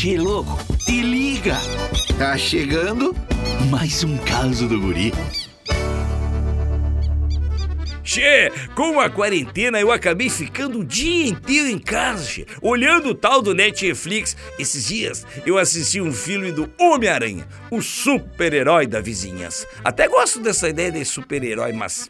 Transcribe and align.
Che, 0.00 0.16
louco, 0.16 0.56
te 0.86 1.02
liga! 1.02 1.56
Tá 2.16 2.38
chegando 2.38 3.16
mais 3.68 4.04
um 4.04 4.16
caso 4.18 4.68
do 4.68 4.80
guri. 4.80 5.12
Che, 8.04 8.52
com 8.76 9.00
a 9.00 9.10
quarentena 9.10 9.80
eu 9.80 9.90
acabei 9.90 10.30
ficando 10.30 10.78
o 10.78 10.84
dia 10.84 11.26
inteiro 11.26 11.66
em 11.66 11.80
casa, 11.80 12.30
che, 12.30 12.46
olhando 12.62 13.08
o 13.08 13.14
tal 13.14 13.42
do 13.42 13.52
Netflix. 13.52 14.36
Esses 14.56 14.86
dias 14.86 15.26
eu 15.44 15.58
assisti 15.58 16.00
um 16.00 16.12
filme 16.12 16.52
do 16.52 16.72
Homem-Aranha, 16.78 17.48
o 17.68 17.82
super-herói 17.82 18.86
da 18.86 19.00
vizinhança. 19.00 19.66
Até 19.82 20.06
gosto 20.06 20.38
dessa 20.38 20.68
ideia 20.68 20.92
de 20.92 21.04
super-herói, 21.04 21.72
mas 21.72 22.08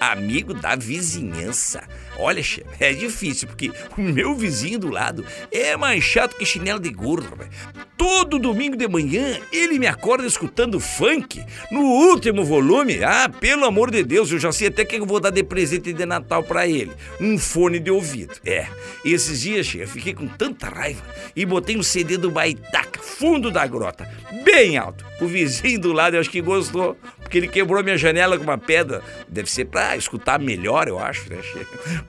amigo 0.00 0.54
da 0.54 0.76
vizinhança. 0.76 1.82
Olha, 2.18 2.42
é 2.80 2.92
difícil, 2.92 3.48
porque 3.48 3.70
o 3.96 4.00
meu 4.00 4.34
vizinho 4.34 4.78
do 4.78 4.90
lado 4.90 5.24
é 5.52 5.76
mais 5.76 6.02
chato 6.02 6.36
que 6.36 6.46
chinelo 6.46 6.80
de 6.80 6.90
velho. 6.90 7.50
Todo 7.96 8.38
domingo 8.38 8.76
de 8.76 8.86
manhã 8.86 9.38
ele 9.52 9.78
me 9.78 9.86
acorda 9.86 10.26
escutando 10.26 10.78
funk 10.78 11.42
no 11.70 11.80
último 11.80 12.44
volume. 12.44 13.02
Ah, 13.02 13.28
pelo 13.28 13.64
amor 13.64 13.90
de 13.90 14.02
Deus, 14.02 14.30
eu 14.30 14.38
já 14.38 14.52
sei 14.52 14.68
até 14.68 14.84
que 14.84 14.96
eu 14.96 15.06
vou 15.06 15.20
dar 15.20 15.30
de 15.30 15.42
presente 15.42 15.92
de 15.92 16.06
Natal 16.06 16.42
para 16.42 16.66
ele. 16.66 16.92
Um 17.20 17.38
fone 17.38 17.78
de 17.78 17.90
ouvido. 17.90 18.34
É, 18.44 18.66
esses 19.04 19.40
dias, 19.40 19.66
che, 19.66 19.78
eu 19.78 19.88
fiquei 19.88 20.14
com 20.14 20.26
tanta 20.26 20.68
raiva 20.68 21.02
e 21.34 21.44
botei 21.46 21.76
um 21.76 21.82
CD 21.82 22.16
do 22.16 22.30
Baitaca, 22.30 22.95
fundo 23.18 23.50
da 23.50 23.66
grota, 23.66 24.08
bem 24.44 24.76
alto. 24.76 25.04
O 25.20 25.26
vizinho 25.26 25.80
do 25.80 25.92
lado 25.92 26.14
eu 26.14 26.20
acho 26.20 26.30
que 26.30 26.42
gostou, 26.42 26.96
porque 27.20 27.38
ele 27.38 27.48
quebrou 27.48 27.82
minha 27.82 27.96
janela 27.96 28.36
com 28.36 28.44
uma 28.44 28.58
pedra. 28.58 29.02
Deve 29.28 29.50
ser 29.50 29.64
pra 29.64 29.96
escutar 29.96 30.38
melhor, 30.38 30.86
eu 30.86 30.98
acho, 30.98 31.30
né? 31.30 31.38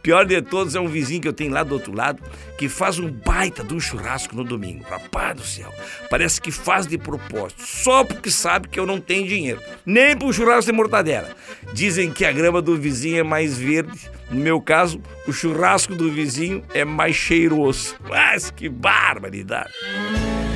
Pior 0.04 0.26
de 0.26 0.42
todos 0.42 0.76
é 0.76 0.80
um 0.80 0.88
vizinho 0.88 1.22
que 1.22 1.28
eu 1.28 1.34
tenho 1.34 1.52
lá 1.52 1.64
do 1.64 1.74
outro 1.74 1.94
lado 1.94 2.22
que 2.58 2.68
faz 2.68 3.00
um 3.00 3.10
baita 3.10 3.64
de 3.64 3.74
um 3.74 3.80
churrasco 3.80 4.36
no 4.36 4.44
domingo. 4.44 4.84
Rapaz 4.90 5.36
do 5.36 5.44
céu, 5.44 5.74
parece 6.10 6.42
que 6.42 6.52
faz 6.52 6.88
de 6.88 6.98
propósito, 6.98 7.62
só 7.62 8.04
porque 8.04 8.30
sabe 8.30 8.68
que 8.68 8.80
eu 8.80 8.86
não 8.86 9.00
tenho 9.00 9.28
dinheiro, 9.28 9.62
nem 9.86 10.18
pro 10.18 10.34
churrasco 10.34 10.72
de 10.72 10.76
mortadela. 10.76 11.30
Dizem 11.74 12.12
que 12.12 12.26
a 12.26 12.32
grama 12.32 12.62
do 12.62 12.76
vizinho 12.76 13.20
é 13.20 13.24
mais 13.24 13.58
verde. 13.58 13.98
No 14.30 14.42
meu 14.42 14.60
caso, 14.60 15.02
o 15.26 15.32
churrasco 15.32 15.96
do 15.96 16.12
vizinho 16.12 16.62
é 16.74 16.84
mais 16.84 17.16
cheiroso. 17.16 17.96
Mas 18.10 18.52
que 18.52 18.68
barbaridade! 18.68 19.72